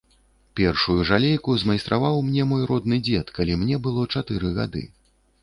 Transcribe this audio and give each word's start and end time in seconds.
Першую 0.59 0.95
жалейку 1.09 1.57
змайстраваў 1.63 2.17
мне 2.31 2.47
мой 2.55 2.65
родны 2.73 2.97
дзед, 3.09 3.27
калі 3.37 3.61
мне 3.67 3.75
было 3.87 4.09
чатыры 4.13 4.47
гады. 4.59 4.83